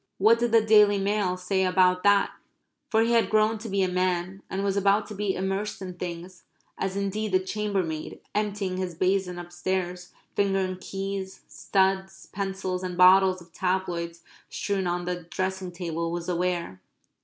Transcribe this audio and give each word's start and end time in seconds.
What 0.17 0.39
did 0.39 0.51
the 0.51 0.63
Daily 0.65 0.97
Mail 0.97 1.37
say 1.37 1.63
about 1.63 2.01
that? 2.01 2.31
For 2.89 3.01
he 3.03 3.11
had 3.11 3.29
grown 3.29 3.59
to 3.59 3.69
be 3.69 3.83
a 3.83 3.87
man, 3.87 4.41
and 4.49 4.63
was 4.63 4.75
about 4.75 5.05
to 5.09 5.13
be 5.13 5.35
immersed 5.35 5.79
in 5.79 5.93
things 5.93 6.41
as 6.75 6.95
indeed 6.95 7.33
the 7.33 7.39
chambermaid, 7.39 8.19
emptying 8.33 8.77
his 8.77 8.95
basin 8.95 9.37
upstairs, 9.37 10.11
fingering 10.35 10.77
keys, 10.77 11.41
studs, 11.47 12.25
pencils, 12.33 12.81
and 12.81 12.97
bottles 12.97 13.43
of 13.43 13.53
tabloids 13.53 14.21
strewn 14.49 14.87
on 14.87 15.05
the 15.05 15.21
dressing 15.25 15.71
table, 15.71 16.11
was 16.11 16.27
aware. 16.27 16.81